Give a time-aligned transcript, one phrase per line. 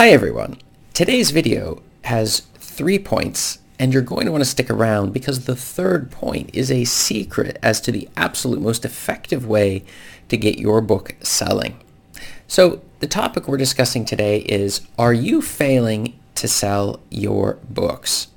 [0.00, 0.56] Hi everyone.
[0.94, 5.54] Today's video has three points and you're going to want to stick around because the
[5.54, 9.84] third point is a secret as to the absolute most effective way
[10.30, 11.78] to get your book selling.
[12.48, 18.28] So the topic we're discussing today is, are you failing to sell your books?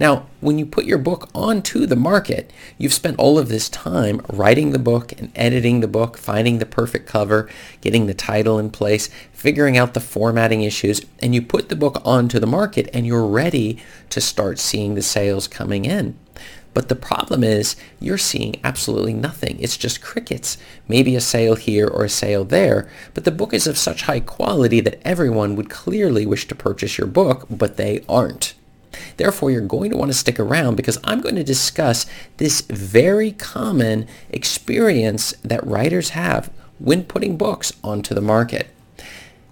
[0.00, 4.22] Now, when you put your book onto the market, you've spent all of this time
[4.32, 7.50] writing the book and editing the book, finding the perfect cover,
[7.82, 12.00] getting the title in place, figuring out the formatting issues, and you put the book
[12.02, 13.78] onto the market and you're ready
[14.08, 16.18] to start seeing the sales coming in.
[16.72, 19.58] But the problem is you're seeing absolutely nothing.
[19.60, 20.56] It's just crickets.
[20.88, 24.20] Maybe a sale here or a sale there, but the book is of such high
[24.20, 28.54] quality that everyone would clearly wish to purchase your book, but they aren't.
[29.16, 32.06] Therefore, you're going to want to stick around because I'm going to discuss
[32.38, 38.68] this very common experience that writers have when putting books onto the market.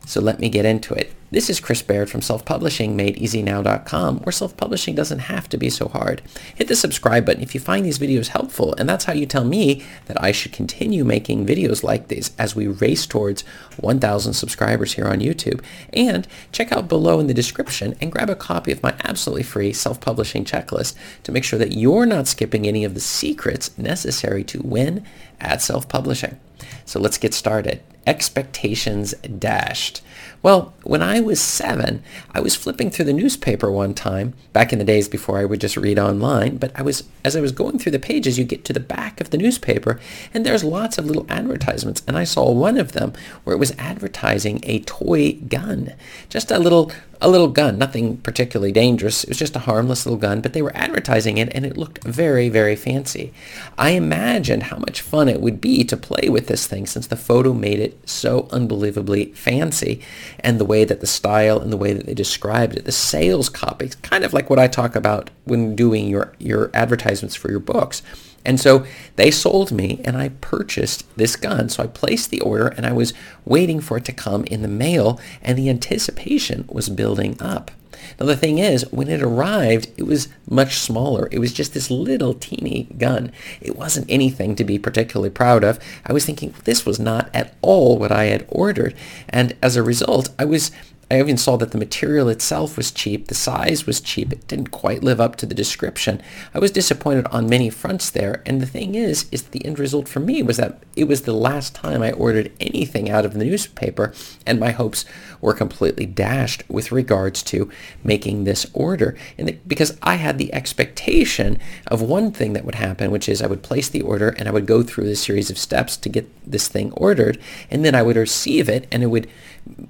[0.09, 1.13] So let me get into it.
[1.31, 6.23] This is Chris Baird from Self-Publishing MadeEasyNow.com, where self-publishing doesn't have to be so hard.
[6.55, 9.45] Hit the subscribe button if you find these videos helpful, and that's how you tell
[9.45, 13.43] me that I should continue making videos like these as we race towards
[13.77, 15.63] 1,000 subscribers here on YouTube.
[15.93, 19.75] And check out below in the description and grab a copy of my absolutely free
[19.75, 24.63] self-publishing checklist to make sure that you're not skipping any of the secrets necessary to
[24.63, 25.05] win
[25.39, 26.41] at self-publishing.
[26.87, 27.83] So let's get started.
[28.09, 30.01] Expectations dashed.
[30.43, 34.79] Well, when I was seven, I was flipping through the newspaper one time, back in
[34.79, 37.79] the days before I would just read online, but I was, as I was going
[37.79, 40.01] through the pages, you get to the back of the newspaper,
[40.33, 43.13] and there's lots of little advertisements, and I saw one of them
[43.45, 45.93] where it was advertising a toy gun.
[46.31, 46.91] Just a little
[47.21, 49.25] a little gun, nothing particularly dangerous.
[49.25, 52.05] It was just a harmless little gun, but they were advertising it and it looked
[52.05, 53.33] very, very fancy.
[53.77, 57.17] I imagined how much fun it would be to play with this thing since the
[57.17, 60.01] photo made it so unbelievably fancy
[60.41, 63.49] and the way that the style and the way that they described it, the sales
[63.49, 67.61] copy, kind of like what I talk about when doing your, your advertisements for your
[67.61, 68.03] books.
[68.49, 68.87] And so
[69.17, 71.69] they sold me and I purchased this gun.
[71.69, 73.13] So I placed the order and I was
[73.45, 77.71] waiting for it to come in the mail and the anticipation was building up.
[78.19, 81.29] Now the thing is, when it arrived, it was much smaller.
[81.31, 83.33] It was just this little teeny gun.
[83.61, 85.79] It wasn't anything to be particularly proud of.
[86.07, 88.95] I was thinking this was not at all what I had ordered.
[89.29, 90.71] And as a result, I was
[91.11, 94.71] I even saw that the material itself was cheap, the size was cheap, it didn't
[94.71, 96.21] quite live up to the description.
[96.53, 100.07] I was disappointed on many fronts there, and the thing is, is the end result
[100.07, 103.45] for me was that it was the last time I ordered anything out of the
[103.45, 104.13] newspaper,
[104.45, 105.07] and my hopes
[105.41, 107.71] were completely dashed with regards to
[108.05, 109.17] making this order.
[109.39, 113.47] And because I had the expectation of one thing that would happen, which is I
[113.47, 116.29] would place the order and I would go through this series of steps to get
[116.45, 117.39] this thing ordered,
[117.71, 119.29] and then I would receive it, and it would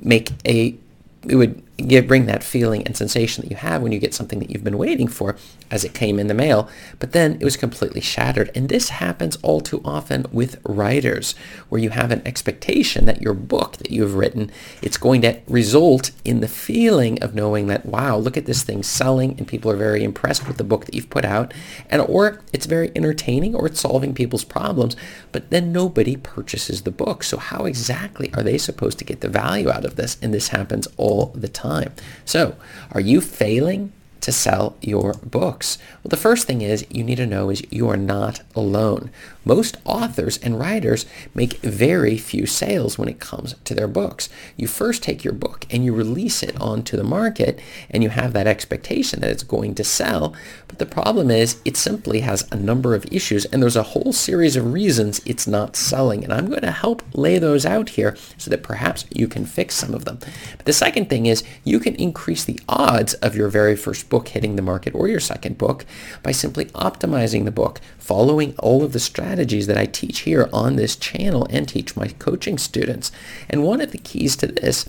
[0.00, 0.79] make a
[1.28, 4.41] it would give, bring that feeling and sensation that you have when you get something
[4.41, 5.37] that you've been waiting for
[5.71, 6.69] as it came in the mail,
[6.99, 8.50] but then it was completely shattered.
[8.55, 11.34] And this happens all too often with writers,
[11.69, 14.50] where you have an expectation that your book that you've written,
[14.83, 18.83] it's going to result in the feeling of knowing that, wow, look at this thing
[18.83, 21.55] selling and people are very impressed with the book that you've put out.
[21.91, 24.97] And or it's very entertaining or it's solving people's problems,
[25.31, 27.22] but then nobody purchases the book.
[27.22, 30.17] So how exactly are they supposed to get the value out of this?
[30.21, 31.93] And this happens all the time time.
[32.25, 32.56] So
[32.93, 35.79] are you failing to sell your books?
[36.03, 39.11] Well, the first thing is you need to know is you are not alone.
[39.45, 44.29] Most authors and writers make very few sales when it comes to their books.
[44.56, 47.59] You first take your book and you release it onto the market
[47.89, 50.35] and you have that expectation that it's going to sell.
[50.67, 54.12] But the problem is it simply has a number of issues and there's a whole
[54.12, 56.25] series of reasons it's not selling.
[56.25, 59.75] And I'm going to help lay those out here so that perhaps you can fix
[59.75, 60.19] some of them.
[60.59, 64.28] But the second thing is you can increase the odds of your very first book
[64.28, 65.84] hitting the market or your second book
[66.22, 70.76] by simply optimizing the book, following all of the strategies that I teach here on
[70.76, 73.12] this channel and teach my coaching students.
[73.48, 74.88] And one of the keys to this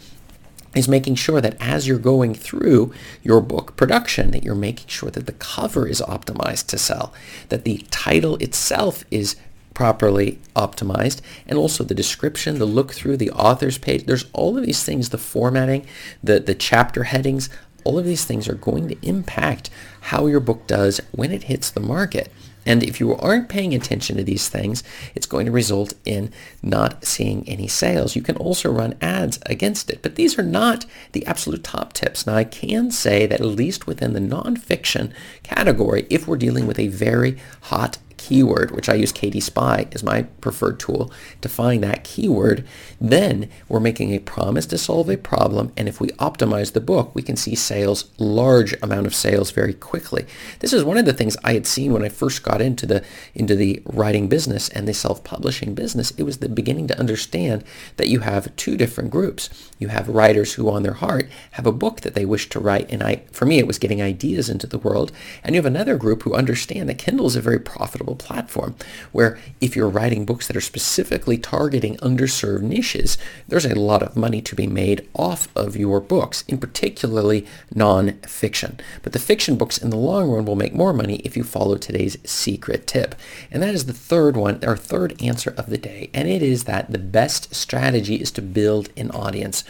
[0.75, 2.93] is making sure that as you're going through
[3.23, 7.13] your book production, that you're making sure that the cover is optimized to sell,
[7.49, 9.35] that the title itself is
[9.73, 14.65] properly optimized and also the description the look through the author's page there's all of
[14.65, 15.85] these things the formatting
[16.21, 17.49] the the chapter headings
[17.83, 19.69] all of these things are going to impact
[20.01, 22.31] how your book does when it hits the market.
[22.65, 24.83] And if you aren't paying attention to these things,
[25.15, 26.31] it's going to result in
[26.61, 28.15] not seeing any sales.
[28.15, 32.27] You can also run ads against it, but these are not the absolute top tips.
[32.27, 35.11] Now, I can say that at least within the nonfiction
[35.41, 40.03] category, if we're dealing with a very hot keyword, which I use KD Spy as
[40.03, 41.11] my preferred tool
[41.41, 42.67] to find that keyword,
[42.99, 45.71] then we're making a promise to solve a problem.
[45.77, 49.73] And if we optimize the book, we can see sales, large amount of sales very
[49.73, 50.25] quickly.
[50.59, 53.03] This is one of the things I had seen when I first got into the
[53.33, 56.11] into the writing business and the self-publishing business.
[56.11, 57.63] It was the beginning to understand
[57.95, 59.49] that you have two different groups.
[59.79, 62.91] You have writers who on their heart have a book that they wish to write.
[62.91, 65.13] And I, for me, it was getting ideas into the world.
[65.41, 68.75] And you have another group who understand that Kindle is a very profitable platform
[69.11, 73.17] where if you're writing books that are specifically targeting underserved niches,
[73.47, 78.79] there's a lot of money to be made off of your books, in particularly non-fiction.
[79.03, 81.77] But the fiction books in the long run will make more money if you follow
[81.77, 83.15] today's secret tip.
[83.51, 86.09] And that is the third one, our third answer of the day.
[86.13, 89.63] And it is that the best strategy is to build an audience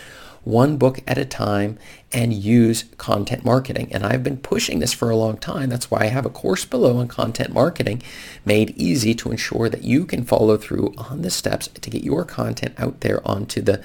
[0.43, 1.77] one book at a time
[2.11, 3.89] and use content marketing.
[3.91, 5.69] And I've been pushing this for a long time.
[5.69, 8.01] That's why I have a course below on content marketing
[8.45, 12.25] made easy to ensure that you can follow through on the steps to get your
[12.25, 13.81] content out there onto the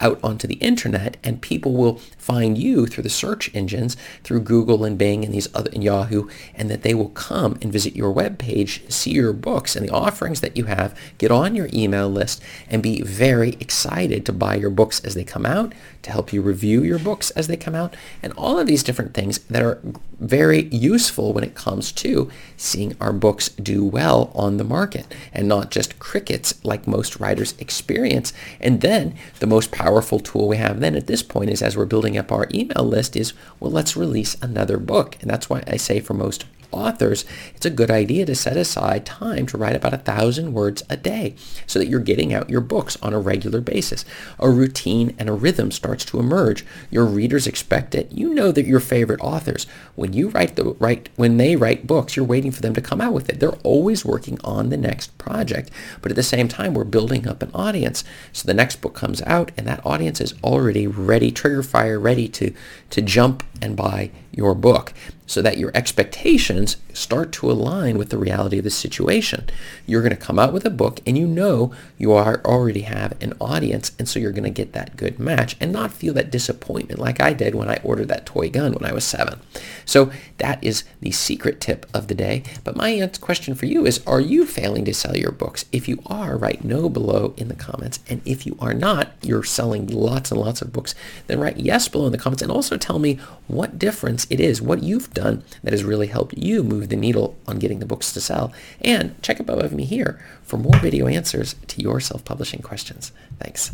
[0.00, 4.84] out onto the internet and people will find you through the search engines, through Google
[4.84, 8.10] and Bing and these other and Yahoo, and that they will come and visit your
[8.10, 12.08] web page, see your books and the offerings that you have, get on your email
[12.08, 16.32] list and be very excited to buy your books as they come out, to help
[16.32, 19.62] you review your books as they come out, and all of these different things that
[19.62, 19.80] are
[20.18, 25.48] very useful when it comes to seeing our books do well on the market and
[25.48, 28.32] not just crickets like most writers experience.
[28.60, 31.84] And then the most powerful tool we have then at this point is as we're
[31.84, 35.16] building up our email list is, well, let's release another book.
[35.20, 39.04] And that's why I say for most authors, it's a good idea to set aside
[39.04, 41.34] time to write about a thousand words a day
[41.66, 44.04] so that you're getting out your books on a regular basis.
[44.38, 46.64] A routine and a rhythm starts to emerge.
[46.90, 48.10] Your readers expect it.
[48.12, 52.16] You know that your favorite authors, when you write the write when they write books,
[52.16, 53.40] you're waiting for them to come out with it.
[53.40, 55.70] They're always working on the next project.
[56.02, 58.04] But at the same time, we're building up an audience.
[58.32, 62.28] So the next book comes out and that audience is already ready, trigger fire, ready
[62.28, 62.52] to
[62.90, 64.92] to jump and buy your book
[65.26, 69.48] so that your expectations start to align with the reality of the situation.
[69.86, 73.16] You're going to come out with a book and you know you are already have
[73.22, 76.32] an audience and so you're going to get that good match and not feel that
[76.32, 79.40] disappointment like I did when I ordered that toy gun when I was seven.
[79.84, 82.42] So that is the secret tip of the day.
[82.64, 85.64] But my question for you is, are you failing to sell your books?
[85.70, 88.00] If you are, write no below in the comments.
[88.08, 90.94] And if you are not, you're selling lots and lots of books,
[91.28, 93.14] then write yes below in the comments and also tell me
[93.46, 97.36] what difference it is, what you've done that has really helped you move the needle
[97.46, 98.52] on getting the books to sell.
[98.80, 103.12] And check above me here for more video answers to your self-publishing questions.
[103.38, 103.68] Thanks.